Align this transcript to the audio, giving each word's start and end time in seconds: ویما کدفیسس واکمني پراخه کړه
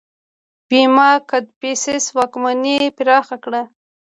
ویما 0.69 1.09
کدفیسس 1.29 2.03
واکمني 2.15 2.77
پراخه 2.97 3.37
کړه 3.43 3.61